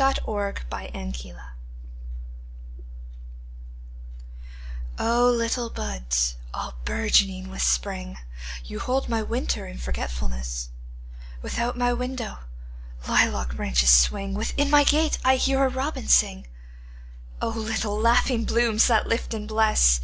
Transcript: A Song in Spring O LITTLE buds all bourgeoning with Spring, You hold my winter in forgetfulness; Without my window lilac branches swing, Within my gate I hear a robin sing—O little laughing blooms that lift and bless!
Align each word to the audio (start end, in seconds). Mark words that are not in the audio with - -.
A 0.00 0.14
Song 0.22 0.54
in 0.94 1.12
Spring 1.12 1.34
O 4.96 5.28
LITTLE 5.28 5.70
buds 5.70 6.36
all 6.54 6.74
bourgeoning 6.84 7.50
with 7.50 7.62
Spring, 7.62 8.16
You 8.64 8.78
hold 8.78 9.08
my 9.08 9.22
winter 9.22 9.66
in 9.66 9.76
forgetfulness; 9.78 10.68
Without 11.42 11.76
my 11.76 11.92
window 11.92 12.44
lilac 13.08 13.56
branches 13.56 13.90
swing, 13.90 14.34
Within 14.34 14.70
my 14.70 14.84
gate 14.84 15.18
I 15.24 15.34
hear 15.34 15.64
a 15.64 15.68
robin 15.68 16.06
sing—O 16.06 17.48
little 17.48 17.98
laughing 18.00 18.44
blooms 18.44 18.86
that 18.86 19.08
lift 19.08 19.34
and 19.34 19.48
bless! 19.48 20.00